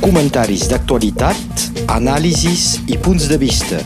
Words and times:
Comentaris 0.00 0.64
d'actualitat, 0.66 1.64
anàlisis 1.94 2.80
i 2.90 2.96
punts 2.98 3.28
de 3.30 3.36
vista. 3.38 3.78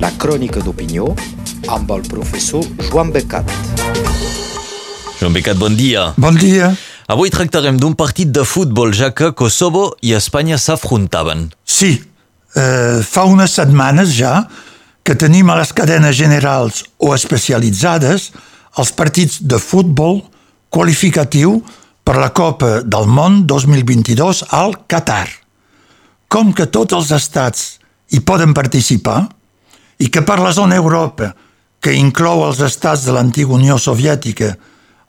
La 0.00 0.08
crònica 0.16 0.62
d'opinió 0.64 1.10
amb 1.72 1.90
el 1.92 2.06
professor 2.08 2.64
Joan 2.88 3.10
Becat. 3.12 3.52
Joan 5.20 5.36
Becat, 5.36 5.60
bon 5.60 5.76
dia. 5.76 6.08
Bon 6.16 6.36
dia. 6.40 6.70
Avui 7.12 7.28
tractarem 7.34 7.76
d'un 7.76 7.92
partit 7.92 8.32
de 8.32 8.46
futbol, 8.48 8.94
ja 8.96 9.12
que 9.12 9.34
Kosovo 9.36 9.90
i 10.00 10.16
Espanya 10.16 10.56
s'afrontaven. 10.56 11.50
Sí, 11.62 11.92
eh, 12.56 13.02
fa 13.04 13.28
unes 13.28 13.52
setmanes 13.60 14.16
ja 14.16 14.46
que 15.04 15.14
tenim 15.14 15.50
a 15.52 15.58
les 15.60 15.76
cadenes 15.76 16.16
generals 16.16 16.86
o 16.96 17.12
especialitzades 17.14 18.30
els 18.80 18.92
partits 18.96 19.42
de 19.44 19.60
futbol 19.60 20.22
qualificatiu 20.72 21.60
per 22.06 22.20
la 22.22 22.30
Copa 22.30 22.84
del 22.86 23.08
Món 23.10 23.40
2022 23.50 24.44
al 24.54 24.76
Qatar. 24.86 25.26
Com 26.30 26.52
que 26.54 26.68
tots 26.70 26.94
els 26.94 27.10
estats 27.10 27.64
hi 28.14 28.20
poden 28.22 28.54
participar 28.54 29.24
i 29.98 30.06
que 30.12 30.22
per 30.22 30.38
la 30.38 30.52
zona 30.54 30.78
Europa, 30.78 31.32
que 31.82 31.96
inclou 31.98 32.44
els 32.46 32.62
estats 32.62 33.02
de 33.08 33.14
l'antiga 33.16 33.56
Unió 33.58 33.74
Soviètica, 33.82 34.52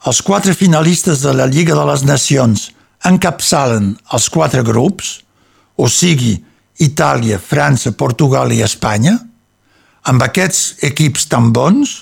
els 0.09 0.23
quatre 0.25 0.57
finalistes 0.57 1.21
de 1.21 1.35
la 1.37 1.45
Lliga 1.45 1.77
de 1.77 1.85
les 1.85 2.03
Nacions 2.07 2.71
encapçalen 3.05 3.93
els 4.17 4.27
quatre 4.33 4.65
grups, 4.65 5.19
o 5.77 5.85
sigui, 5.85 6.33
Itàlia, 6.81 7.37
França, 7.37 7.93
Portugal 7.93 8.53
i 8.53 8.63
Espanya, 8.65 9.19
amb 10.09 10.23
aquests 10.25 10.81
equips 10.85 11.29
tan 11.29 11.51
bons, 11.53 11.99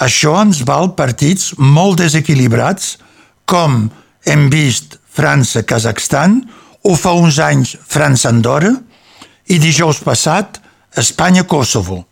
això 0.00 0.38
ens 0.40 0.62
val 0.64 0.94
partits 0.96 1.52
molt 1.58 2.00
desequilibrats, 2.00 2.96
com 3.44 3.90
hem 4.26 4.48
vist 4.52 4.98
França-Kazakhstan, 5.12 6.40
o 6.82 6.94
fa 6.98 7.12
uns 7.14 7.38
anys 7.42 7.76
França-Andorra, 7.86 8.72
i 9.52 9.58
dijous 9.60 10.00
passat 10.04 10.58
Espanya-Kosovo, 10.98 12.02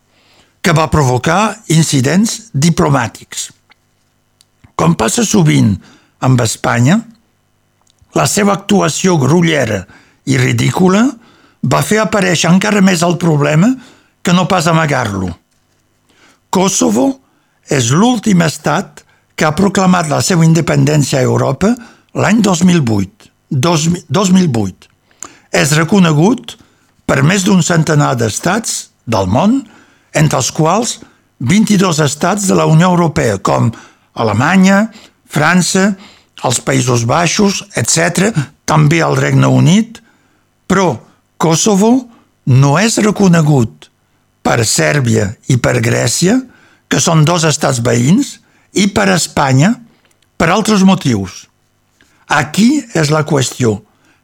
que 0.60 0.74
va 0.76 0.90
provocar 0.92 1.56
incidents 1.72 2.50
diplomàtics. 2.52 3.48
Com 4.76 4.96
passa 4.96 5.24
sovint 5.24 5.74
amb 6.24 6.40
Espanya, 6.44 7.00
la 8.16 8.26
seva 8.26 8.56
actuació 8.58 9.16
grullera 9.20 9.84
i 10.26 10.36
ridícula 10.40 11.04
va 11.62 11.82
fer 11.84 12.00
aparèixer 12.02 12.50
encara 12.50 12.82
més 12.84 13.04
el 13.06 13.16
problema 13.20 13.70
que 14.22 14.34
no 14.36 14.46
pas 14.48 14.66
amagar-lo. 14.66 15.30
Kosovo 16.50 17.06
és 17.70 17.92
l'últim 17.94 18.42
estat 18.42 19.04
que 19.36 19.46
ha 19.46 19.56
proclamat 19.56 20.10
la 20.10 20.20
seva 20.24 20.44
independència 20.44 21.20
a 21.20 21.24
Europa 21.28 21.70
l'any 22.14 22.40
2008. 22.42 23.30
2008. 23.50 24.88
És 25.50 25.74
reconegut 25.74 26.56
per 27.06 27.22
més 27.26 27.42
d'un 27.46 27.62
centenar 27.66 28.14
d'estats 28.18 28.90
del 29.10 29.26
món, 29.26 29.60
entre 30.14 30.38
els 30.38 30.50
quals 30.54 30.98
22 31.40 32.00
estats 32.04 32.46
de 32.46 32.54
la 32.54 32.68
Unió 32.70 32.90
Europea, 32.92 33.38
com 33.38 33.70
Alemanya, 34.14 34.90
França, 35.26 35.94
els 36.44 36.60
Països 36.62 37.04
Baixos, 37.08 37.64
etc., 37.74 38.30
també 38.64 39.00
el 39.02 39.16
Regne 39.18 39.48
Unit, 39.50 39.98
però 40.70 40.94
Kosovo 41.40 42.06
no 42.46 42.76
és 42.78 43.00
reconegut 43.02 43.88
per 44.46 44.62
Sèrbia 44.66 45.32
i 45.50 45.58
per 45.58 45.80
Grècia, 45.82 46.38
que 46.90 47.00
són 47.02 47.24
dos 47.26 47.44
estats 47.46 47.82
veïns, 47.82 48.38
i 48.78 48.86
per 48.94 49.08
Espanya, 49.10 49.74
per 50.38 50.50
altres 50.54 50.84
motius. 50.86 51.49
Aquí 52.30 52.84
és 52.94 53.10
la 53.10 53.24
qüestió, 53.26 53.80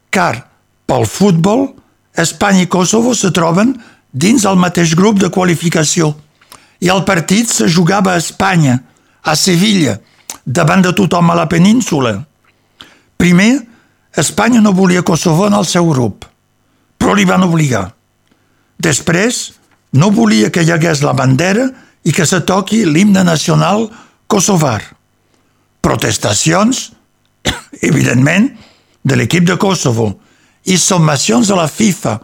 car 0.09 0.47
pel 0.87 1.03
futbol, 1.09 1.73
Espanya 2.17 2.63
i 2.63 2.69
Kosovo 2.71 3.13
se 3.13 3.33
troben 3.35 3.75
dins 4.11 4.45
el 4.47 4.55
mateix 4.57 4.95
grup 4.95 5.19
de 5.19 5.29
qualificació 5.29 6.13
i 6.79 6.89
el 6.93 7.03
partit 7.05 7.51
se 7.51 7.67
jugava 7.69 8.13
a 8.13 8.21
Espanya, 8.21 8.79
a 9.23 9.35
Sevilla, 9.35 9.97
davant 10.45 10.85
de 10.85 10.93
tothom 10.95 11.33
a 11.33 11.35
la 11.35 11.47
península. 11.51 12.13
Primer, 13.17 13.67
Espanya 14.15 14.61
no 14.61 14.73
volia 14.73 15.03
Kosovo 15.03 15.47
en 15.47 15.57
el 15.57 15.67
seu 15.67 15.89
grup, 15.91 16.25
però 16.97 17.13
li 17.13 17.25
van 17.27 17.43
obligar. 17.43 17.89
Després, 18.77 19.57
no 19.93 20.11
volia 20.13 20.51
que 20.53 20.63
hi 20.63 20.71
hagués 20.71 21.03
la 21.03 21.15
bandera 21.17 21.67
i 22.05 22.13
que 22.13 22.25
se 22.25 22.39
toqui 22.45 22.85
l'himne 22.85 23.23
nacional 23.25 23.89
kosovar. 24.27 24.81
Protestacions, 25.81 26.91
evidentment, 27.81 28.49
de 29.03 29.15
l'equip 29.15 29.45
de 29.47 29.57
Kosovo 29.57 30.09
i 30.67 30.77
sommacions 30.77 31.47
de 31.47 31.55
la 31.55 31.67
FIFA, 31.71 32.17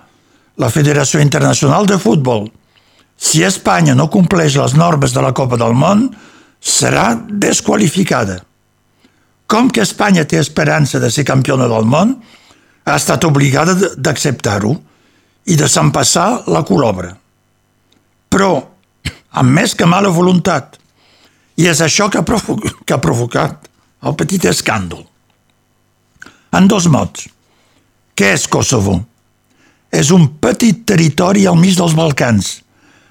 la 0.60 0.70
Federació 0.70 1.22
Internacional 1.24 1.88
de 1.88 1.98
Futbol. 2.00 2.50
Si 3.18 3.44
Espanya 3.44 3.96
no 3.96 4.10
compleix 4.12 4.58
les 4.60 4.76
normes 4.76 5.14
de 5.16 5.22
la 5.24 5.32
Copa 5.34 5.58
del 5.58 5.76
Món, 5.78 6.10
serà 6.60 7.14
desqualificada. 7.30 8.42
Com 9.48 9.70
que 9.70 9.84
Espanya 9.84 10.26
té 10.26 10.40
esperança 10.40 11.00
de 11.00 11.12
ser 11.12 11.26
campiona 11.28 11.68
del 11.72 11.86
món, 11.86 12.16
ha 12.84 12.96
estat 12.96 13.24
obligada 13.28 13.76
d'acceptar-ho 13.96 14.74
i 15.46 15.56
de 15.60 15.68
s'empassar 15.70 16.46
la 16.52 16.64
colobra. 16.68 17.14
Però 18.32 18.54
amb 19.34 19.56
més 19.60 19.74
que 19.76 19.88
mala 19.90 20.12
voluntat. 20.14 20.78
I 21.58 21.68
és 21.70 21.82
això 21.86 22.10
que 22.10 22.22
ha, 22.22 22.26
que 22.86 22.96
ha 22.96 23.02
provocat 23.02 23.68
el 24.04 24.16
petit 24.20 24.46
escàndol. 24.50 25.04
En 26.54 26.68
dos 26.70 26.88
mots. 26.92 27.28
Què 28.14 28.36
és 28.36 28.46
Kosovo? 28.48 29.00
És 29.94 30.12
un 30.14 30.28
petit 30.42 30.84
territori 30.90 31.48
al 31.50 31.58
mig 31.58 31.78
dels 31.78 31.96
Balcans, 31.98 32.60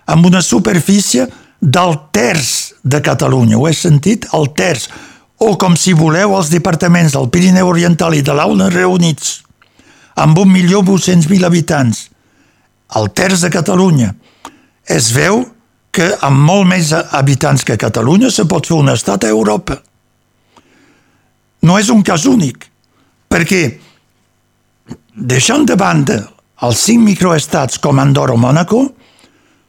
amb 0.06 0.26
una 0.26 0.42
superfície 0.42 1.26
del 1.62 1.94
terç 2.14 2.74
de 2.82 3.00
Catalunya, 3.02 3.58
ho 3.58 3.68
he 3.68 3.74
sentit? 3.74 4.26
El 4.34 4.50
terç. 4.54 4.88
O, 5.38 5.54
com 5.58 5.76
si 5.78 5.94
voleu, 5.94 6.34
els 6.38 6.50
departaments 6.50 7.14
del 7.14 7.30
Pirineu 7.34 7.70
Oriental 7.70 8.14
i 8.14 8.22
de 8.22 8.34
l'Auna 8.34 8.68
reunits, 8.70 9.40
amb 10.18 10.38
1.800.000 10.38 11.46
habitants. 11.46 12.08
El 12.98 13.08
terç 13.14 13.46
de 13.46 13.50
Catalunya. 13.50 14.12
Es 14.86 15.10
veu 15.14 15.44
que 15.94 16.08
amb 16.24 16.42
molt 16.46 16.66
més 16.68 16.90
habitants 16.92 17.64
que 17.64 17.78
Catalunya 17.78 18.30
se 18.30 18.46
pot 18.50 18.66
fer 18.66 18.78
un 18.78 18.90
estat 18.92 19.24
a 19.24 19.32
Europa. 19.32 19.78
No 21.62 21.78
és 21.78 21.90
un 21.94 22.02
cas 22.02 22.26
únic, 22.26 22.71
perquè 23.32 23.62
deixant 25.16 25.64
de 25.64 25.76
banda 25.80 26.18
els 26.62 26.84
cinc 26.84 27.02
microestats 27.06 27.80
com 27.82 27.98
Andorra 27.98 28.36
o 28.36 28.40
Mònaco, 28.40 28.84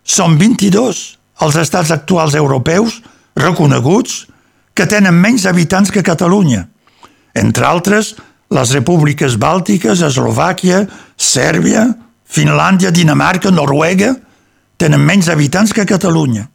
són 0.03 0.35
22 0.37 0.99
els 1.43 1.57
estats 1.57 1.91
actuals 1.95 2.35
europeus 2.35 2.99
reconeguts 3.39 4.25
que 4.75 4.85
tenen 4.89 5.15
menys 5.15 5.47
habitants 5.49 5.91
que 5.93 6.03
Catalunya, 6.03 6.67
entre 7.33 7.65
altres 7.65 8.13
les 8.53 8.73
repúbliques 8.75 9.39
bàltiques, 9.41 10.03
Eslovàquia, 10.05 10.83
Sèrbia, 11.17 11.87
Finlàndia, 12.29 12.91
Dinamarca, 12.93 13.49
Noruega, 13.49 14.13
tenen 14.77 15.01
menys 15.01 15.29
habitants 15.29 15.73
que 15.73 15.87
Catalunya. 15.89 16.45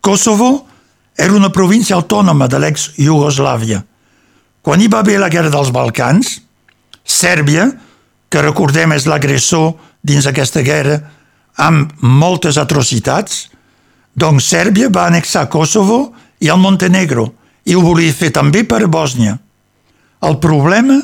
Kosovo 0.00 0.66
era 1.16 1.34
una 1.36 1.52
província 1.52 1.96
autònoma 1.96 2.48
de 2.48 2.60
l'ex-Iugoslàvia. 2.62 3.82
Quan 4.62 4.80
hi 4.80 4.88
va 4.88 5.00
haver 5.02 5.18
la 5.18 5.30
guerra 5.30 5.50
dels 5.50 5.72
Balcans, 5.74 6.36
Sèrbia, 7.02 7.66
que 8.30 8.42
recordem 8.44 8.94
és 8.94 9.08
l'agressor 9.10 9.74
dins 10.06 10.26
aquesta 10.30 10.62
guerra, 10.62 11.00
amb 11.58 11.90
moltes 12.00 12.56
atrocitats, 12.62 13.48
doncs 14.14 14.46
Sèrbia 14.52 14.90
va 14.92 15.08
annexar 15.08 15.48
Kosovo 15.50 16.12
i 16.40 16.50
el 16.52 16.60
Montenegro 16.62 17.32
i 17.66 17.74
ho 17.74 17.82
volia 17.82 18.14
fer 18.14 18.30
també 18.34 18.62
per 18.68 18.86
Bòsnia. 18.86 19.36
El 20.22 20.38
problema 20.38 21.00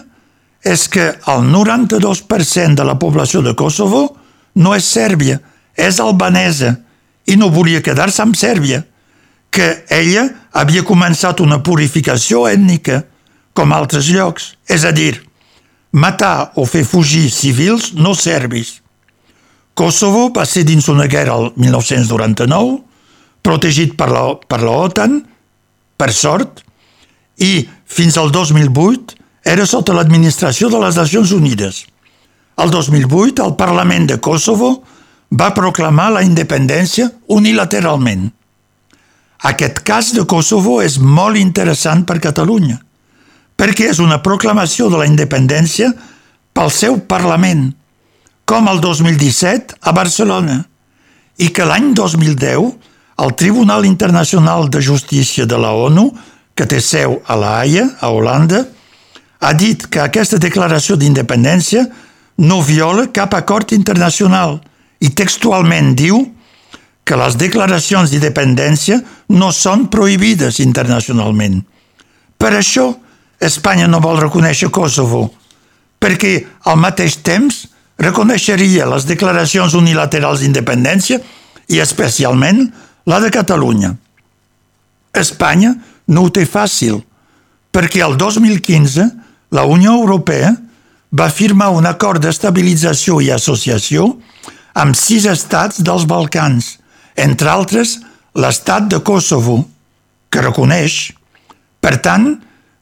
és 0.62 0.86
que 0.88 1.10
el 1.30 1.44
92% 1.50 2.78
de 2.78 2.86
la 2.86 2.98
població 2.98 3.42
de 3.42 3.54
Kosovo 3.58 4.06
no 4.54 4.74
és 4.74 4.86
Sèrbia, 4.86 5.38
és 5.74 6.00
albanesa 6.02 6.76
i 7.26 7.36
no 7.36 7.50
volia 7.54 7.82
quedar-se 7.82 8.22
amb 8.22 8.38
Sèrbia, 8.38 8.82
que 9.50 9.84
ella 9.90 10.28
havia 10.52 10.84
començat 10.86 11.40
una 11.40 11.62
purificació 11.62 12.46
ètnica, 12.50 13.02
com 13.58 13.74
altres 13.74 14.06
llocs, 14.14 14.52
és 14.70 14.84
a 14.86 14.92
dir, 14.94 15.16
matar 15.90 16.52
o 16.54 16.66
fer 16.68 16.84
fugir 16.86 17.26
civils 17.34 17.90
no 17.98 18.14
serbis. 18.14 18.76
Kosovo 19.74 20.28
va 20.34 20.46
ser 20.46 20.64
dins 20.66 20.86
una 20.90 21.08
guerra 21.10 21.36
el 21.38 21.52
1999 21.58 22.78
protegit 23.42 23.94
per 23.98 24.08
la, 24.12 24.22
per 24.38 24.60
la 24.62 24.74
OTAN, 24.86 25.20
per 25.98 26.10
sort, 26.14 26.62
i 27.42 27.66
fins 27.86 28.18
al 28.18 28.32
2008 28.34 29.16
era 29.48 29.66
sota 29.66 29.94
l'administració 29.96 30.68
de 30.70 30.80
les 30.82 30.98
Nacions 30.98 31.32
Unides. 31.32 31.84
El 32.58 32.74
2008 32.74 33.46
el 33.46 33.54
Parlament 33.58 34.08
de 34.10 34.18
Kosovo 34.22 34.72
va 35.38 35.54
proclamar 35.54 36.10
la 36.14 36.24
independència 36.26 37.08
unilateralment. 37.34 38.28
Aquest 39.48 39.82
cas 39.86 40.10
de 40.16 40.26
Kosovo 40.26 40.80
és 40.82 40.98
molt 40.98 41.38
interessant 41.38 42.02
per 42.04 42.18
Catalunya, 42.22 42.80
perquè 43.58 43.90
és 43.90 43.98
una 43.98 44.20
proclamació 44.22 44.88
de 44.88 45.00
la 45.00 45.08
independència 45.10 45.90
pel 46.54 46.70
seu 46.70 47.00
Parlament, 47.10 47.72
com 48.48 48.68
el 48.70 48.80
2017 48.80 49.82
a 49.82 49.92
Barcelona, 49.92 50.62
i 51.38 51.50
que 51.54 51.66
l'any 51.66 51.92
2010 51.94 52.72
el 53.18 53.34
Tribunal 53.34 53.84
Internacional 53.84 54.70
de 54.70 54.80
Justícia 54.80 55.44
de 55.46 55.58
la 55.58 55.72
ONU, 55.74 56.12
que 56.54 56.66
té 56.66 56.78
seu 56.80 57.18
a 57.26 57.36
la 57.38 57.58
Haia, 57.58 57.84
a 58.00 58.10
Holanda, 58.14 58.62
ha 59.40 59.52
dit 59.54 59.86
que 59.90 60.00
aquesta 60.02 60.38
declaració 60.38 60.96
d'independència 60.98 61.84
no 62.46 62.60
viola 62.62 63.08
cap 63.14 63.34
acord 63.34 63.74
internacional 63.74 64.58
i 65.02 65.10
textualment 65.10 65.94
diu 65.98 66.20
que 67.02 67.18
les 67.18 67.38
declaracions 67.40 68.10
d'independència 68.10 69.00
no 69.34 69.50
són 69.54 69.86
prohibides 69.90 70.58
internacionalment. 70.62 71.62
Per 72.38 72.52
això, 72.54 72.92
Espanya 73.40 73.86
no 73.86 74.00
vol 74.02 74.18
reconèixer 74.18 74.70
Kosovo, 74.74 75.28
perquè 75.98 76.32
al 76.66 76.78
mateix 76.78 77.20
temps 77.22 77.66
reconeixeria 77.98 78.86
les 78.90 79.06
declaracions 79.06 79.74
unilaterals 79.78 80.42
d'independència 80.42 81.20
i 81.68 81.80
especialment 81.82 82.66
la 83.06 83.20
de 83.22 83.30
Catalunya. 83.34 83.94
Espanya 85.14 85.74
no 86.08 86.26
ho 86.26 86.32
té 86.34 86.46
fàcil, 86.46 87.00
perquè 87.74 88.02
el 88.06 88.16
2015 88.18 89.06
la 89.54 89.64
Unió 89.64 89.94
Europea 89.98 90.54
va 91.10 91.30
firmar 91.32 91.70
un 91.72 91.86
acord 91.88 92.22
d'estabilització 92.22 93.20
i 93.24 93.30
associació 93.32 94.10
amb 94.78 94.96
sis 94.98 95.24
estats 95.26 95.80
dels 95.82 96.04
Balcans, 96.06 96.76
entre 97.16 97.50
altres 97.50 97.96
l'estat 98.38 98.86
de 98.92 99.00
Kosovo, 99.02 99.62
que 100.30 100.44
reconeix. 100.44 101.08
Per 101.80 101.96
tant, 102.04 102.36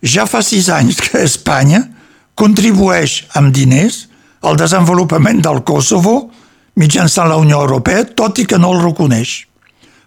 ja 0.06 0.26
fa 0.30 0.42
sis 0.44 0.68
anys 0.72 1.00
que 1.02 1.24
Espanya 1.24 1.82
contribueix 2.38 3.24
amb 3.38 3.54
diners 3.54 4.06
al 4.46 4.58
desenvolupament 4.60 5.42
del 5.42 5.62
Kosovo 5.66 6.30
mitjançant 6.76 7.30
la 7.30 7.38
Unió 7.40 7.62
Europea, 7.64 8.04
tot 8.04 8.38
i 8.38 8.46
que 8.46 8.58
no 8.60 8.74
el 8.74 8.82
reconeix. 8.84 9.46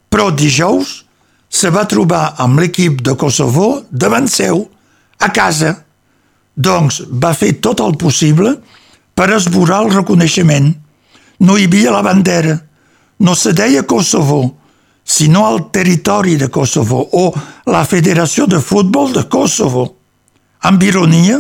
Però 0.09 0.29
dijous 0.31 1.03
se 1.49 1.71
va 1.73 1.87
trobar 1.89 2.35
amb 2.37 2.61
l'equip 2.61 3.01
de 3.05 3.15
Kosovo 3.17 3.81
davant 3.89 4.29
seu, 4.29 4.67
a 5.19 5.31
casa. 5.33 5.73
Doncs 6.55 7.01
va 7.09 7.33
fer 7.33 7.55
tot 7.63 7.81
el 7.81 7.97
possible 7.97 8.53
per 9.17 9.31
esborar 9.35 9.81
el 9.85 9.93
reconeixement. 9.95 10.69
No 11.39 11.57
hi 11.57 11.65
havia 11.67 11.91
la 11.95 12.03
bandera, 12.05 12.59
no 13.19 13.35
se 13.35 13.53
deia 13.57 13.83
Kosovo, 13.87 14.58
sinó 15.09 15.49
el 15.55 15.71
territori 15.71 16.35
de 16.37 16.49
Kosovo 16.49 17.01
o 17.13 17.33
la 17.65 17.81
Federació 17.85 18.45
de 18.45 18.59
Futbol 18.61 19.11
de 19.13 19.23
Kosovo. 19.27 19.95
Amb 20.61 20.83
ironia, 20.85 21.39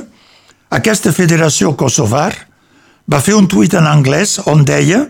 aquesta 0.73 1.13
federació 1.13 1.75
kosovar 1.77 2.31
va 3.05 3.21
fer 3.21 3.37
un 3.37 3.45
tuit 3.45 3.75
en 3.77 3.85
anglès 3.85 4.39
on 4.49 4.65
deia, 4.65 5.03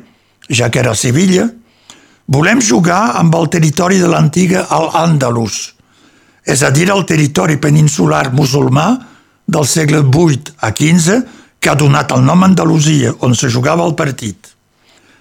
ja 0.52 0.68
que 0.68 0.84
era 0.84 0.92
a 0.92 1.00
Sevilla, 1.00 1.48
volem 2.28 2.60
jugar 2.60 3.16
amb 3.22 3.40
el 3.40 3.48
territori 3.48 4.00
de 4.02 4.12
l'antiga 4.12 4.68
Al-Àndalus, 4.68 5.60
és 6.44 6.60
a 6.64 6.72
dir, 6.76 6.90
el 6.92 7.06
territori 7.08 7.56
peninsular 7.64 8.34
musulmà 8.36 8.90
del 9.48 9.68
segle 9.68 10.04
VIII 10.04 10.56
a 10.60 10.74
XV 10.76 11.20
que 11.60 11.72
ha 11.72 11.80
donat 11.80 12.12
el 12.12 12.28
nom 12.28 12.44
Andalusia, 12.44 13.16
on 13.24 13.36
se 13.36 13.48
jugava 13.48 13.88
el 13.88 13.96
partit. 13.96 14.52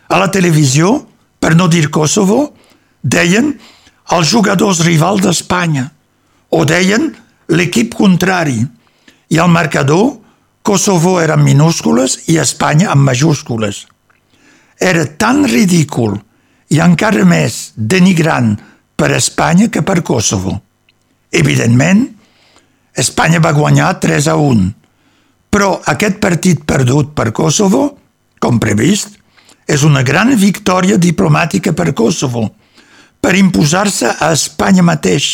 A 0.09 0.19
la 0.19 0.31
televisió, 0.33 1.05
per 1.39 1.55
no 1.55 1.69
dir 1.69 1.91
Kosovo, 1.91 2.57
deien 3.03 3.53
els 4.15 4.31
jugadors 4.31 4.81
rivals 4.87 5.23
d'Espanya, 5.25 5.89
o 6.51 6.65
deien 6.65 7.11
l'equip 7.53 7.95
contrari, 7.95 8.63
i 9.29 9.39
al 9.39 9.51
marcador 9.53 10.17
Kosovo 10.63 11.19
era 11.21 11.37
en 11.37 11.45
minúscules 11.45 12.19
i 12.29 12.39
Espanya 12.41 12.91
en 12.93 13.01
majúscules. 13.05 13.87
Era 14.81 15.05
tan 15.17 15.45
ridícul 15.49 16.19
i 16.73 16.81
encara 16.85 17.25
més 17.25 17.73
denigrant 17.77 18.55
per 18.97 19.15
Espanya 19.17 19.71
que 19.73 19.83
per 19.83 20.03
Kosovo. 20.05 20.59
Evidentment, 21.33 22.05
Espanya 22.99 23.41
va 23.41 23.55
guanyar 23.57 23.95
3 24.03 24.29
a 24.33 24.37
1, 24.37 24.69
però 25.49 25.79
aquest 25.93 26.19
partit 26.21 26.65
perdut 26.69 27.15
per 27.17 27.31
Kosovo, 27.33 27.85
com 28.41 28.61
previst, 28.61 29.17
és 29.69 29.85
una 29.85 30.03
gran 30.03 30.35
victòria 30.37 30.97
diplomàtica 30.97 31.73
per 31.77 31.93
Kosovo, 31.95 32.49
per 33.21 33.35
imposar-se 33.37 34.11
a 34.19 34.31
Espanya 34.33 34.85
mateix 34.87 35.29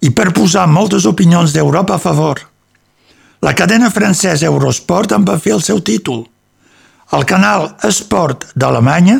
i 0.00 0.10
per 0.16 0.30
posar 0.36 0.66
moltes 0.70 1.06
opinions 1.08 1.52
d'Europa 1.52 1.96
a 1.96 2.02
favor. 2.02 2.40
La 3.40 3.54
cadena 3.56 3.90
francesa 3.90 4.46
Eurosport 4.46 5.12
en 5.16 5.24
va 5.24 5.38
fer 5.40 5.54
el 5.56 5.62
seu 5.64 5.80
títol. 5.84 6.24
El 7.16 7.24
canal 7.26 7.70
Esport 7.88 8.50
d'Alemanya 8.54 9.18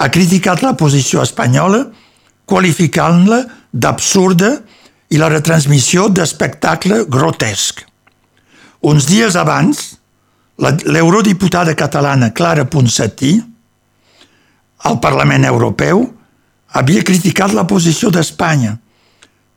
ha 0.00 0.08
criticat 0.12 0.62
la 0.62 0.74
posició 0.76 1.22
espanyola, 1.22 1.84
qualificant-la 2.44 3.44
d'absurda 3.70 4.50
i 5.10 5.18
la 5.18 5.30
retransmissió 5.30 6.08
d'espectacle 6.10 7.04
grotesc. 7.10 7.84
Uns 8.86 9.06
dies 9.06 9.36
abans, 9.36 9.80
l'eurodiputada 10.58 11.74
catalana 11.76 12.32
Clara 12.32 12.66
Ponsatí, 12.68 13.34
al 14.88 14.98
Parlament 15.00 15.44
Europeu, 15.44 16.06
havia 16.72 17.04
criticat 17.06 17.54
la 17.54 17.66
posició 17.66 18.10
d'Espanya, 18.14 18.76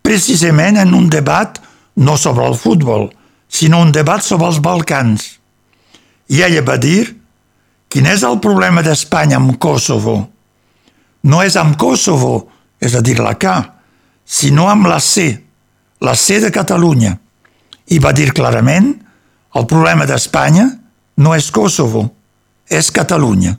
precisament 0.04 0.80
en 0.82 0.94
un 0.94 1.10
debat 1.10 1.60
no 1.96 2.18
sobre 2.18 2.48
el 2.48 2.56
futbol, 2.58 3.10
sinó 3.48 3.82
un 3.82 3.92
debat 3.92 4.24
sobre 4.26 4.50
els 4.50 4.60
Balcans. 4.62 5.28
I 6.34 6.42
ella 6.42 6.64
va 6.66 6.78
dir 6.82 7.14
quin 7.94 8.08
és 8.10 8.24
el 8.26 8.40
problema 8.42 8.82
d'Espanya 8.82 9.38
amb 9.38 9.60
Kosovo. 9.62 10.18
No 11.24 11.44
és 11.46 11.56
amb 11.60 11.78
Kosovo, 11.80 12.50
és 12.82 12.96
a 12.98 13.02
dir, 13.06 13.20
la 13.22 13.36
K, 13.38 13.54
sinó 14.26 14.68
amb 14.72 14.90
la 14.90 15.00
C, 15.00 15.30
la 16.02 16.16
C 16.18 16.40
de 16.42 16.52
Catalunya. 16.52 17.14
I 17.94 18.00
va 18.02 18.12
dir 18.16 18.34
clarament 18.34 18.90
el 19.54 19.68
problema 19.70 20.08
d'Espanya 20.10 20.66
no 21.22 21.36
és 21.38 21.52
Kosovo, 21.54 22.08
és 22.68 22.90
Catalunya. 22.92 23.54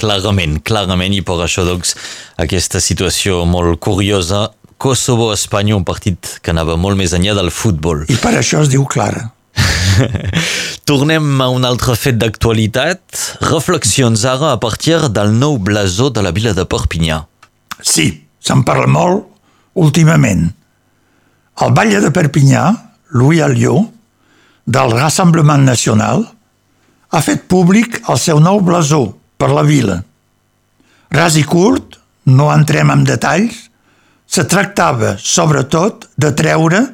Clarament, 0.00 0.60
clarament, 0.64 1.12
i 1.12 1.20
per 1.26 1.42
això 1.44 1.66
doncs 1.66 1.92
aquesta 2.40 2.80
situació 2.80 3.42
molt 3.48 3.80
curiosa 3.84 4.48
Kosovo-Espanya, 4.80 5.76
un 5.76 5.84
partit 5.84 6.38
que 6.40 6.54
anava 6.54 6.78
molt 6.80 6.96
més 6.96 7.12
enllà 7.12 7.34
del 7.36 7.50
futbol. 7.52 8.06
I 8.08 8.16
per 8.22 8.32
això 8.38 8.62
es 8.64 8.70
diu 8.72 8.86
Clara. 8.88 9.26
Tornem 10.88 11.26
a 11.44 11.50
un 11.52 11.66
altre 11.68 11.98
fet 12.00 12.16
d'actualitat. 12.16 13.02
Reflexions 13.44 14.24
ara 14.24 14.54
a 14.54 14.60
partir 14.62 14.96
del 15.12 15.34
nou 15.36 15.58
blasó 15.60 16.08
de 16.08 16.24
la 16.24 16.32
vila 16.32 16.54
de 16.56 16.64
Perpinyà. 16.64 17.20
Sí, 17.84 18.08
se'n 18.40 18.64
parla 18.64 18.88
molt 18.88 19.28
últimament. 19.76 20.48
El 21.60 21.76
batlle 21.76 22.00
de 22.00 22.08
Perpinyà, 22.16 22.64
Louis 23.12 23.44
Alliot, 23.44 23.92
del 24.64 24.96
Rassemblement 24.96 25.64
Nacional, 25.66 26.24
ha 27.10 27.20
fet 27.20 27.44
públic 27.52 28.00
el 28.08 28.20
seu 28.22 28.40
nou 28.40 28.62
blasó 28.64 29.19
per 29.40 29.48
la 29.56 29.64
vila. 29.64 29.96
Ras 31.10 31.38
i 31.40 31.44
curt, 31.48 31.96
no 32.28 32.50
entrem 32.52 32.92
en 32.92 33.06
detalls, 33.08 33.70
se 34.30 34.44
tractava, 34.46 35.16
sobretot, 35.18 36.10
de 36.20 36.34
treure 36.36 36.84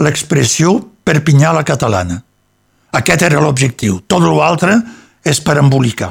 l'expressió 0.00 0.78
Perpinyà 1.06 1.52
la 1.54 1.62
catalana. 1.62 2.16
Aquest 2.98 3.22
era 3.22 3.38
l'objectiu. 3.38 4.00
Tot 4.10 4.24
l'altre 4.24 4.74
és 5.22 5.38
per 5.38 5.54
embolicar. 5.60 6.08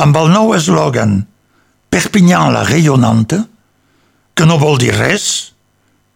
Amb 0.00 0.16
el 0.16 0.30
nou 0.32 0.54
eslògan 0.56 1.18
Perpinyà 1.92 2.46
la 2.54 2.62
rayonnante, 2.64 3.42
que 4.32 4.46
no 4.48 4.56
vol 4.56 4.78
dir 4.80 4.94
res, 4.96 5.52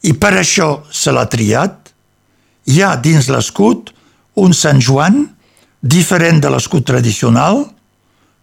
i 0.09 0.15
per 0.17 0.33
això 0.39 0.87
se 0.89 1.13
l'ha 1.13 1.27
triat, 1.29 1.93
hi 2.73 2.81
ha 2.81 2.95
dins 2.97 3.29
l'escut 3.29 3.93
un 4.41 4.57
Sant 4.57 4.81
Joan 4.81 5.27
diferent 5.83 6.41
de 6.41 6.49
l'escut 6.55 6.87
tradicional, 6.89 7.67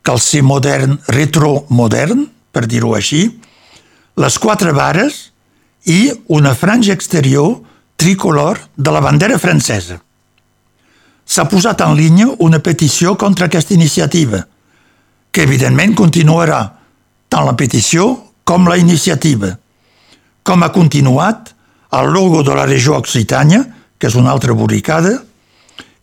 cal 0.03 0.19
ser 0.19 0.43
modern, 0.43 1.00
retromodern, 1.07 2.27
per 2.53 2.67
dir-ho 2.69 2.93
així, 2.95 3.25
les 4.19 4.38
quatre 4.38 4.74
vares 4.75 5.31
i 5.89 6.12
una 6.27 6.53
franja 6.53 6.93
exterior 6.93 7.62
tricolor 7.98 8.60
de 8.75 8.91
la 8.91 9.01
bandera 9.01 9.39
francesa. 9.39 9.98
S'ha 11.24 11.48
posat 11.48 11.81
en 11.86 11.95
línia 11.95 12.27
una 12.43 12.60
petició 12.60 13.15
contra 13.17 13.48
aquesta 13.48 13.74
iniciativa, 13.74 14.43
que 15.31 15.48
evidentment 15.48 15.95
continuarà 15.98 16.62
tant 17.31 17.48
la 17.48 17.55
petició 17.57 18.12
com 18.43 18.67
la 18.67 18.77
iniciativa, 18.77 19.55
com 20.43 20.63
ha 20.63 20.74
continuat 20.75 21.53
el 21.95 22.12
logo 22.12 22.43
de 22.43 22.53
la 22.57 22.67
regió 22.67 22.98
Occitània, 23.00 23.63
que 23.98 24.12
és 24.12 24.17
una 24.19 24.33
altra 24.36 24.53
borricada, 24.53 25.15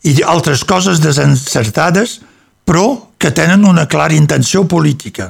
i 0.09 0.17
altres 0.25 0.65
coses 0.65 1.03
desencertades, 1.05 2.21
però 2.65 3.10
que 3.21 3.31
tenen 3.37 3.67
una 3.69 3.85
clara 3.87 4.17
intenció 4.17 4.65
política. 4.65 5.29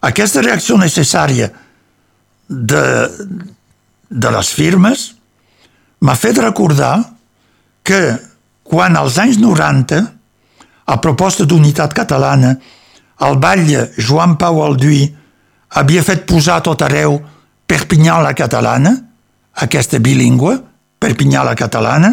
Aquesta 0.00 0.40
reacció 0.40 0.78
necessària 0.80 1.50
de, 2.48 2.84
de 4.08 4.30
les 4.32 4.52
firmes 4.56 5.02
m'ha 6.00 6.16
fet 6.16 6.40
recordar 6.40 6.94
que 7.84 8.00
quan 8.64 8.96
als 8.96 9.20
anys 9.20 9.36
90 9.42 10.00
a 10.90 10.96
proposta 11.04 11.44
d'unitat 11.44 11.92
catalana, 11.94 12.54
el 13.28 13.36
batlle 13.36 13.90
Joan 14.00 14.38
Pau 14.40 14.62
Alduí 14.64 15.04
havia 15.76 16.02
fet 16.02 16.24
posar 16.26 16.62
tot 16.64 16.80
arreu 16.82 17.20
Perpinyà 17.70 18.16
la 18.24 18.32
catalana, 18.34 18.96
aquesta 19.62 20.00
bilingüe, 20.02 20.56
Perpinyà 20.98 21.44
la 21.46 21.52
catalana, 21.54 22.08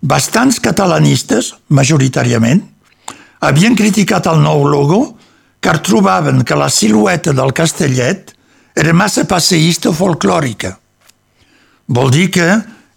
bastants 0.00 0.56
catalanistes, 0.64 1.52
majoritàriament, 1.68 2.64
havien 3.44 3.76
criticat 3.76 4.26
el 4.30 4.40
nou 4.42 4.64
logo 4.68 5.00
car 5.64 5.78
trobaven 5.84 6.42
que 6.44 6.56
la 6.56 6.68
silueta 6.68 7.32
del 7.32 7.52
castellet 7.56 8.34
era 8.76 8.92
massa 8.92 9.24
passeïsta 9.24 9.90
o 9.90 9.96
folclòrica. 9.96 10.74
Vol 11.88 12.10
dir 12.12 12.28
que 12.34 12.48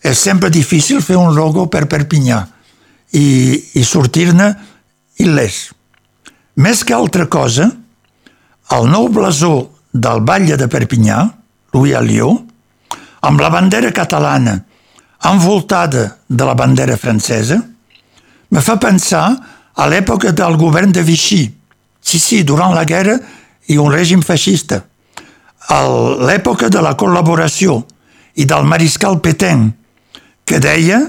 és 0.04 0.20
sempre 0.20 0.50
difícil 0.52 1.02
fer 1.04 1.18
un 1.20 1.36
logo 1.36 1.68
per 1.72 1.86
Perpinyà 1.88 2.42
i, 3.16 3.28
i 3.80 3.84
sortir-ne 3.84 4.50
il·lès. 5.24 5.60
Més 6.60 6.84
que 6.84 6.96
altra 6.96 7.28
cosa, 7.32 7.70
el 8.76 8.88
nou 8.92 9.08
blasó 9.14 9.70
del 9.94 10.24
batlle 10.28 10.58
de 10.60 10.68
Perpinyà, 10.68 11.22
Louis 11.74 11.96
Alliot, 11.96 12.44
amb 13.28 13.42
la 13.42 13.52
bandera 13.54 13.92
catalana 13.96 14.58
envoltada 15.28 16.18
de 16.28 16.46
la 16.46 16.56
bandera 16.56 16.98
francesa, 16.98 17.58
me 18.50 18.62
fa 18.64 18.78
pensar 18.80 19.26
a 19.78 19.86
l'època 19.86 20.34
del 20.34 20.58
govern 20.58 20.92
de 20.92 21.04
Vichy. 21.06 21.44
Sí, 22.02 22.20
sí, 22.20 22.44
durant 22.44 22.74
la 22.74 22.86
guerra 22.86 23.18
i 23.70 23.78
un 23.78 23.92
règim 23.94 24.24
feixista. 24.26 24.82
A 25.70 25.80
l'època 26.28 26.70
de 26.74 26.82
la 26.82 26.96
col·laboració 26.98 27.84
i 28.38 28.46
del 28.50 28.66
mariscal 28.66 29.20
Pétain, 29.22 29.70
que 30.48 30.60
deia 30.64 31.02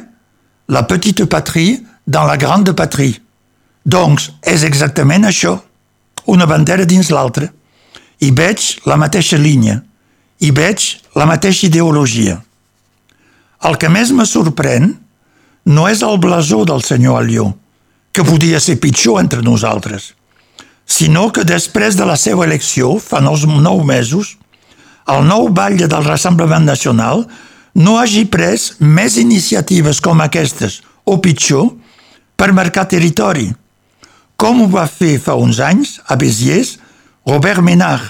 la 0.69 0.83
petite 0.91 1.27
patrie 1.27 1.79
dans 2.07 2.27
la 2.27 2.37
grande 2.37 2.75
patrie. 2.75 3.21
Doncs 3.85 4.33
és 4.43 4.65
exactament 4.69 5.25
això, 5.25 5.55
una 6.27 6.47
bandera 6.47 6.85
dins 6.85 7.09
l'altra. 7.15 7.49
I 8.21 8.33
veig 8.35 8.83
la 8.85 8.99
mateixa 9.01 9.39
línia, 9.39 9.79
i 10.45 10.51
veig 10.53 10.99
la 11.17 11.25
mateixa 11.31 11.69
ideologia. 11.69 12.37
El 13.65 13.79
que 13.79 13.89
més 13.89 14.11
me 14.13 14.27
sorprèn 14.27 14.91
no 15.69 15.87
és 15.89 16.03
el 16.03 16.19
blasó 16.19 16.65
del 16.69 16.83
senyor 16.83 17.23
Alió, 17.23 17.53
que 18.19 18.25
podia 18.27 18.59
ser 18.59 18.81
pitjor 18.83 19.21
entre 19.23 19.45
nosaltres, 19.47 20.09
sinó 20.83 21.29
que 21.31 21.45
després 21.47 21.95
de 21.95 22.03
la 22.03 22.17
seva 22.19 22.43
elecció, 22.49 22.97
fa 22.99 23.21
nou 23.23 23.85
mesos, 23.87 24.33
el 25.07 25.23
nou 25.23 25.47
batlle 25.55 25.87
del 25.87 26.03
Rassemblement 26.03 26.67
Nacional 26.67 27.29
no 27.79 27.95
hagi 28.01 28.25
pres 28.27 28.73
més 28.81 29.21
iniciatives 29.23 30.03
com 30.03 30.19
aquestes, 30.19 30.81
o 31.07 31.21
pitjor, 31.23 31.71
per 32.35 32.51
marcar 32.51 32.89
territori, 32.91 33.53
com 34.35 34.65
ho 34.65 34.69
va 34.75 34.89
fer 34.91 35.21
fa 35.23 35.39
uns 35.39 35.63
anys 35.63 36.01
a 36.11 36.19
Béziers 36.19 36.75
Robert 37.23 37.63
Ménard, 37.63 38.03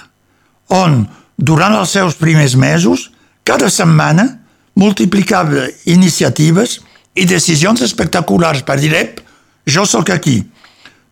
on, 0.72 1.02
durant 1.36 1.76
els 1.76 1.92
seus 1.92 2.16
primers 2.16 2.56
mesos, 2.56 3.10
cada 3.44 3.68
setmana 3.68 4.38
multiplicava 4.72 5.68
iniciatives 5.84 6.80
i 7.12 7.28
decisions 7.28 7.84
espectaculars 7.84 8.64
per 8.64 8.80
dir, 8.80 8.96
ep, 8.96 9.27
jo 9.68 9.84
sóc 9.86 10.10
aquí. 10.10 10.42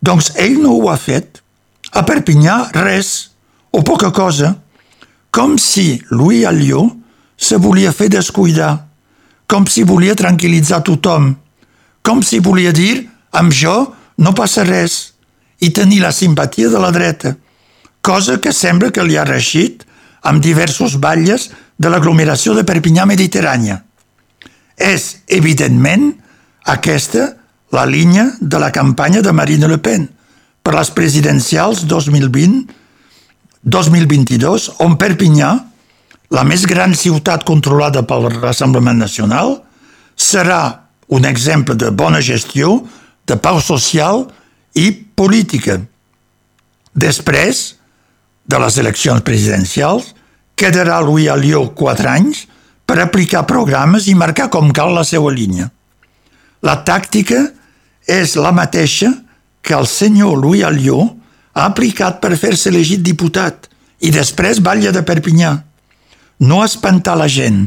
Doncs 0.01 0.33
ell 0.41 0.59
no 0.63 0.77
ho 0.77 0.91
ha 0.91 0.97
fet. 1.01 1.43
A 1.93 2.03
Perpinyà, 2.05 2.73
res, 2.75 3.31
o 3.73 3.83
poca 3.85 4.11
cosa, 4.13 4.57
com 5.31 5.57
si 5.61 6.01
Louis 6.11 6.47
Allió 6.49 6.87
se 7.37 7.59
volia 7.61 7.93
fer 7.93 8.09
descuidar, 8.13 8.87
com 9.47 9.67
si 9.69 9.85
volia 9.85 10.17
tranquil·litzar 10.17 10.83
tothom, 10.85 11.35
com 12.03 12.23
si 12.25 12.41
volia 12.41 12.73
dir, 12.73 13.07
amb 13.37 13.53
jo 13.53 13.75
no 14.19 14.33
passa 14.35 14.65
res, 14.65 15.13
i 15.61 15.71
tenir 15.71 16.01
la 16.03 16.13
simpatia 16.13 16.71
de 16.73 16.81
la 16.81 16.91
dreta, 16.93 17.37
cosa 18.01 18.41
que 18.41 18.53
sembla 18.53 18.93
que 18.93 19.05
li 19.05 19.17
ha 19.17 19.27
reixit 19.29 19.85
amb 20.27 20.43
diversos 20.43 20.97
batlles 21.01 21.51
de 21.79 21.93
l'aglomeració 21.93 22.55
de 22.57 22.65
Perpinyà 22.67 23.07
Mediterrània. 23.09 23.81
És, 24.77 25.23
evidentment, 25.29 26.13
aquesta 26.65 27.35
la 27.73 27.87
línia 27.87 28.33
de 28.41 28.59
la 28.59 28.73
campanya 28.73 29.23
de 29.23 29.33
Marine 29.33 29.69
Le 29.69 29.79
Pen 29.79 30.09
per 30.63 30.75
les 30.75 30.91
presidencials 30.91 31.87
2020-2022, 31.87 34.71
on 34.83 34.97
Perpinyà, 34.99 35.59
la 36.35 36.43
més 36.43 36.67
gran 36.67 36.95
ciutat 36.99 37.45
controlada 37.47 38.03
pel 38.07 38.31
Rassemblement 38.41 38.99
Nacional, 38.99 39.63
serà 40.17 40.81
un 41.07 41.25
exemple 41.25 41.75
de 41.79 41.91
bona 41.95 42.21
gestió, 42.21 42.83
de 43.27 43.37
pau 43.39 43.61
social 43.63 44.27
i 44.75 44.91
política. 44.91 45.81
Després 46.95 47.77
de 48.47 48.59
les 48.63 48.79
eleccions 48.79 49.23
presidencials, 49.23 50.15
quedarà 50.57 51.01
Louis 51.05 51.29
Alió 51.31 51.67
quatre 51.77 52.09
anys 52.11 52.47
per 52.87 52.99
aplicar 53.03 53.47
programes 53.47 54.07
i 54.09 54.15
marcar 54.15 54.49
com 54.51 54.73
cal 54.73 54.95
la 54.95 55.05
seva 55.05 55.33
línia. 55.35 55.69
La 56.63 56.81
tàctica 56.85 57.43
és 58.07 58.37
la 58.39 58.53
mateixa 58.55 59.11
que 59.67 59.75
el 59.75 59.87
senyor 59.91 60.39
Louis 60.39 60.65
Alió 60.65 61.03
ha 61.57 61.67
aplicat 61.67 62.21
per 62.23 62.37
fer-se 62.39 62.71
elegit 62.71 63.03
diputat 63.03 63.69
i 64.07 64.13
després 64.15 64.63
batlle 64.63 64.93
de 64.93 65.03
Perpinyà. 65.03 65.53
No 66.47 66.63
espantar 66.65 67.17
la 67.17 67.29
gent. 67.33 67.67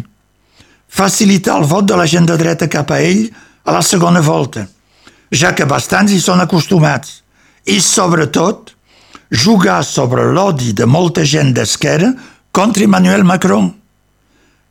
Facilitar 0.89 1.57
el 1.59 1.67
vot 1.69 1.85
de 1.89 1.97
la 1.97 2.07
gent 2.09 2.29
de 2.29 2.37
dreta 2.37 2.69
cap 2.69 2.91
a 2.93 2.99
ell 3.01 3.27
a 3.65 3.73
la 3.75 3.81
segona 3.85 4.21
volta, 4.25 4.65
ja 5.29 5.53
que 5.53 5.67
bastants 5.69 6.13
hi 6.13 6.19
són 6.21 6.41
acostumats. 6.41 7.21
I, 7.69 7.77
sobretot, 7.83 8.73
jugar 9.29 9.83
sobre 9.85 10.25
l'odi 10.33 10.73
de 10.73 10.87
molta 10.89 11.25
gent 11.25 11.53
d'esquerra 11.53 12.13
contra 12.51 12.85
Emmanuel 12.85 13.23
Macron. 13.23 13.69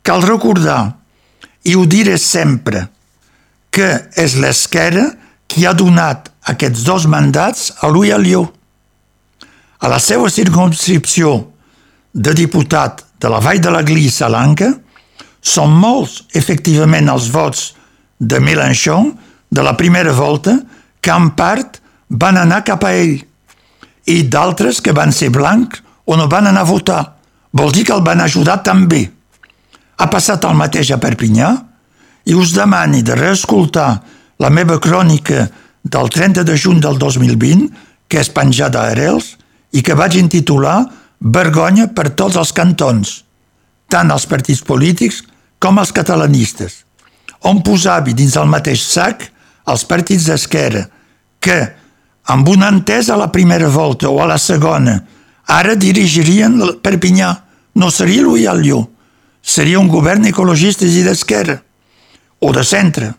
Cal 0.03 0.25
recordar, 0.25 0.95
i 1.63 1.75
ho 1.75 1.85
diré 1.85 2.17
sempre, 2.17 2.87
que 3.69 3.87
és 4.17 4.35
l'esquerra 4.39 5.05
qui 5.49 5.65
ha 5.65 5.73
donat 5.73 6.29
aquests 6.51 6.85
dos 6.85 7.05
mandats 7.09 7.69
a 7.81 7.89
Louis 7.89 8.13
Alliot. 8.13 8.53
A 9.79 9.87
la 9.87 9.99
seva 10.03 10.29
circumscripció 10.29 11.31
de 12.13 12.33
diputat 12.35 13.05
de 13.19 13.29
la 13.31 13.39
Vall 13.39 13.61
de 13.63 13.71
la 13.71 13.83
Glissa 13.83 14.27
a 14.27 14.33
l'Anca, 14.33 14.73
són 15.39 15.71
molts, 15.71 16.25
efectivament, 16.35 17.07
els 17.07 17.29
vots 17.31 17.69
de 18.19 18.41
Mélenchon 18.43 19.13
de 19.49 19.63
la 19.63 19.77
primera 19.79 20.11
volta 20.13 20.57
que 20.99 21.13
en 21.13 21.29
part 21.37 21.79
van 22.09 22.37
anar 22.37 22.65
cap 22.67 22.83
a 22.83 22.91
ell 22.91 23.15
i 24.09 24.23
d'altres 24.27 24.81
que 24.83 24.91
van 24.95 25.13
ser 25.15 25.29
blancs 25.31 25.79
o 26.09 26.17
no 26.19 26.27
van 26.27 26.49
anar 26.49 26.65
a 26.65 26.69
votar 26.69 27.03
Vol 27.51 27.71
dir 27.73 27.85
que 27.85 27.95
el 27.95 28.03
van 28.05 28.21
ajudar 28.21 28.59
també. 28.63 29.07
Ha 29.97 30.07
passat 30.09 30.45
el 30.45 30.57
mateix 30.57 30.91
a 30.93 30.99
Perpinyà 31.01 31.49
i 32.29 32.35
us 32.37 32.53
demani 32.53 33.01
de 33.01 33.15
reescoltar 33.17 33.89
la 34.39 34.49
meva 34.53 34.77
crònica 34.79 35.47
del 35.83 36.09
30 36.13 36.45
de 36.45 36.55
juny 36.57 36.79
del 36.83 36.99
2020, 37.01 37.69
que 38.07 38.21
és 38.21 38.29
penjada 38.29 38.83
a 38.83 38.93
Arels, 38.93 39.33
i 39.73 39.81
que 39.81 39.97
vaig 39.97 40.17
intitular 40.19 40.85
Vergonya 41.19 41.89
per 41.91 42.13
tots 42.15 42.37
els 42.39 42.53
cantons, 42.55 43.09
tant 43.91 44.13
els 44.13 44.23
partits 44.29 44.61
polítics 44.63 45.23
com 45.59 45.81
els 45.81 45.91
catalanistes, 45.91 46.85
on 47.43 47.59
posava 47.65 48.13
dins 48.15 48.37
el 48.39 48.47
mateix 48.47 48.85
sac 48.87 49.25
els 49.67 49.83
partits 49.89 50.29
d'esquerra, 50.29 50.85
que, 51.43 51.59
amb 52.31 52.47
una 52.47 52.69
entesa 52.71 53.17
a 53.17 53.19
la 53.19 53.31
primera 53.33 53.67
volta 53.67 54.07
o 54.07 54.21
a 54.23 54.29
la 54.29 54.37
segona, 54.39 55.01
Ara 55.49 55.73
dirigirien 55.73 56.59
Perpinyà. 56.83 57.31
No 57.73 57.89
seria 57.89 58.21
Louis 58.21 58.45
Allió. 58.45 58.83
Seria 59.41 59.79
un 59.79 59.87
govern 59.89 60.27
ecologista 60.29 60.85
i 60.85 61.01
d'esquerra 61.01 61.55
o 62.39 62.51
de 62.55 62.63
centre. 62.63 63.13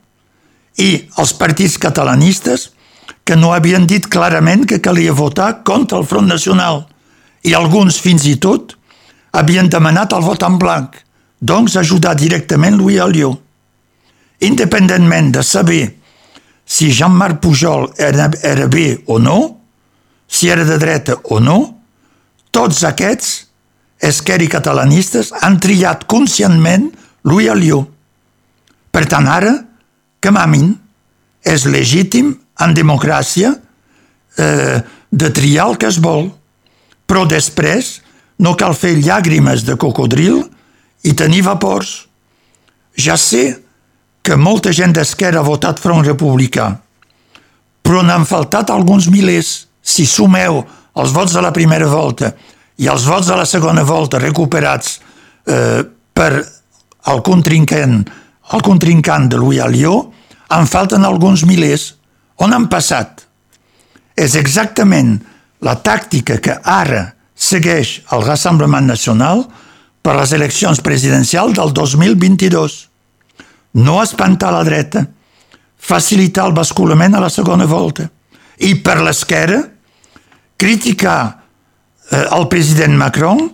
I 0.79 1.07
els 1.21 1.33
partits 1.37 1.77
catalanistes 1.79 2.71
que 3.25 3.37
no 3.37 3.53
havien 3.53 3.87
dit 3.87 4.07
clarament 4.09 4.67
que 4.67 4.81
calia 4.81 5.13
votar 5.13 5.63
contra 5.67 5.99
el 5.99 6.07
Front 6.09 6.29
Nacional 6.31 6.85
i 7.47 7.55
alguns 7.55 8.01
fins 8.01 8.27
i 8.29 8.37
tot 8.41 8.77
havien 9.37 9.69
demanat 9.71 10.13
el 10.17 10.25
vot 10.25 10.43
en 10.43 10.59
blanc, 10.59 10.97
doncs 11.41 11.77
ajudar 11.77 12.17
directament 12.19 12.77
Louis 12.79 13.01
Allió. 13.01 13.33
Independentment 14.41 15.33
de 15.37 15.43
saber 15.45 15.85
si 16.65 16.91
Jean-Marc 16.91 17.41
Pujol 17.41 17.91
era, 17.99 18.31
era 18.43 18.67
bé 18.67 19.03
o 19.07 19.19
no, 19.19 19.39
si 20.27 20.49
era 20.49 20.65
de 20.65 20.79
dreta 20.79 21.17
o 21.25 21.41
no, 21.41 21.59
tots 22.51 22.85
aquests, 22.87 23.31
esqueri 24.01 24.49
catalanistes, 24.49 25.33
han 25.43 25.59
triat 25.61 26.07
conscientment 26.11 26.91
Louis 27.27 27.51
Alió. 27.51 27.85
Per 28.91 29.05
tant, 29.07 29.27
ara, 29.31 29.55
que 30.21 30.33
mamin, 30.35 30.73
és 31.47 31.65
legítim, 31.65 32.35
en 32.61 32.75
democràcia, 32.77 33.55
eh, 34.37 34.81
de 35.11 35.31
triar 35.31 35.71
el 35.71 35.77
que 35.77 35.89
es 35.89 35.99
vol. 35.99 36.31
Però 37.07 37.25
després 37.27 38.01
no 38.39 38.57
cal 38.57 38.75
fer 38.75 38.97
llàgrimes 38.99 39.65
de 39.67 39.77
cocodril 39.77 40.43
i 41.03 41.15
tenir 41.17 41.43
vapors. 41.47 42.07
Ja 42.97 43.17
sé 43.17 43.59
que 44.23 44.37
molta 44.37 44.73
gent 44.77 44.93
d'esquerra 44.97 45.41
ha 45.41 45.47
votat 45.47 45.81
Front 45.81 46.05
Republicà, 46.07 46.71
però 47.83 48.03
n'han 48.05 48.27
faltat 48.29 48.71
alguns 48.71 49.09
milers. 49.09 49.67
Si 49.81 50.05
sumeu 50.07 50.61
els 51.01 51.13
vots 51.17 51.33
de 51.33 51.41
la 51.43 51.53
primera 51.57 51.89
volta 51.89 52.35
i 52.81 52.89
els 52.89 53.07
vots 53.09 53.31
de 53.31 53.37
la 53.37 53.47
segona 53.49 53.83
volta 53.83 54.21
recuperats 54.21 54.99
eh, 55.49 55.81
per 56.13 56.33
el 57.11 57.23
contrincant, 57.25 58.03
el 58.55 58.63
contrincant 58.67 59.29
de 59.31 59.39
Louis 59.39 59.61
Alliot, 59.63 60.11
en 60.51 60.67
falten 60.67 61.05
alguns 61.07 61.45
milers. 61.47 61.95
On 62.43 62.53
han 62.53 62.67
passat? 62.73 63.27
És 64.17 64.35
exactament 64.37 65.19
la 65.65 65.77
tàctica 65.85 66.41
que 66.43 66.57
ara 66.65 67.05
segueix 67.37 68.01
el 68.13 68.25
Rassemblement 68.27 68.87
Nacional 68.89 69.45
per 70.03 70.17
les 70.17 70.33
eleccions 70.37 70.81
presidencials 70.85 71.55
del 71.57 71.73
2022. 71.77 72.77
No 73.81 74.01
espantar 74.03 74.53
la 74.53 74.65
dreta, 74.67 75.05
facilitar 75.81 76.49
el 76.49 76.57
basculament 76.57 77.15
a 77.15 77.23
la 77.23 77.31
segona 77.33 77.69
volta 77.69 78.09
i 78.61 78.75
per 78.85 78.99
l'esquerra 79.01 79.63
criticar 80.61 81.21
eh, 81.31 82.27
el 82.37 82.49
president 82.53 82.99
Macron 83.01 83.47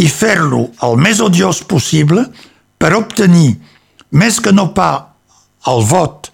i 0.00 0.08
fer-lo 0.08 0.66
el 0.84 0.98
més 1.00 1.22
odiós 1.24 1.62
possible 1.68 2.26
per 2.80 2.92
obtenir 2.98 3.54
més 4.10 4.40
que 4.40 4.52
no 4.52 4.70
pas 4.74 5.06
el 5.70 5.84
vot 5.86 6.30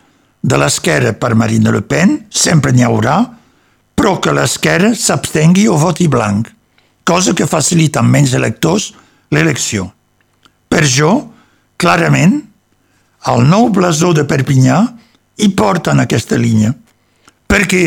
de 0.47 0.59
l'esquerra 0.61 1.13
per 1.19 1.35
Marine 1.35 1.73
Le 1.75 1.83
Pen, 1.83 2.21
sempre 2.31 2.73
n'hi 2.73 2.85
haurà, 2.87 3.19
però 3.97 4.17
que 4.23 4.35
l'esquerra 4.35 4.93
s'abstengui 4.95 5.67
o 5.69 5.77
voti 5.81 6.07
blanc, 6.09 6.49
cosa 7.07 7.35
que 7.35 7.49
facilita 7.51 8.03
amb 8.03 8.15
menys 8.15 8.35
electors 8.39 8.93
l'elecció. 9.35 9.89
Per 10.69 10.85
jo, 10.87 11.11
clarament, 11.81 12.39
el 13.27 13.47
nou 13.49 13.71
blasó 13.75 14.13
de 14.15 14.27
Perpinyà 14.29 14.81
hi 15.43 15.49
porta 15.59 15.93
en 15.95 16.05
aquesta 16.05 16.39
línia, 16.39 16.73
perquè, 17.51 17.85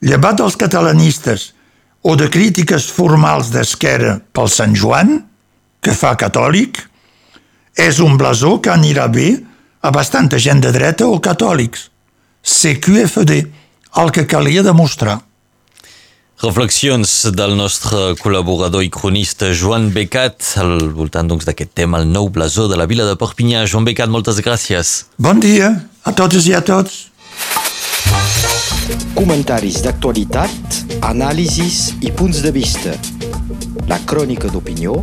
llevat 0.00 0.38
dels 0.40 0.56
catalanistes 0.56 1.52
o 2.06 2.14
de 2.16 2.28
crítiques 2.32 2.88
formals 2.94 3.50
d'esquerra 3.52 4.18
pel 4.32 4.48
Sant 4.52 4.76
Joan, 4.78 5.18
que 5.82 5.94
fa 5.94 6.14
catòlic, 6.18 6.80
és 7.78 8.00
un 8.02 8.18
blasó 8.18 8.58
que 8.58 8.72
anirà 8.74 9.06
bé 9.06 9.30
a 9.80 9.92
bastanta 9.94 10.38
gent 10.42 10.60
de 10.64 10.72
dreta 10.74 11.06
o 11.06 11.20
catòlics. 11.22 11.88
CQFD, 12.42 13.38
el 14.02 14.12
que 14.12 14.26
calia 14.26 14.64
demostrar. 14.66 15.20
Reflexions 16.38 17.12
del 17.34 17.56
nostre 17.58 18.14
col·laborador 18.20 18.84
i 18.86 18.90
cronista 18.94 19.50
Joan 19.58 19.88
Becat 19.94 20.52
al 20.62 20.90
voltant 20.94 21.26
doncs, 21.30 21.46
d'aquest 21.46 21.72
doncs, 21.72 21.78
tema, 21.80 21.98
el 22.02 22.10
nou 22.10 22.28
blasó 22.30 22.68
de 22.70 22.78
la 22.78 22.86
vila 22.86 23.06
de 23.08 23.16
Perpinyà. 23.18 23.64
Joan 23.66 23.86
Becat, 23.86 24.10
moltes 24.10 24.38
gràcies. 24.42 25.08
Bon 25.18 25.42
dia 25.42 25.72
a 26.06 26.14
totes 26.14 26.46
i 26.46 26.54
a 26.54 26.62
tots. 26.62 27.08
Comentaris 29.18 29.82
d'actualitat, 29.82 30.78
anàlisis 31.10 31.96
i 32.06 32.14
punts 32.14 32.42
de 32.46 32.54
vista. 32.54 32.94
La 33.90 33.98
crònica 34.06 34.50
d'opinió 34.52 35.02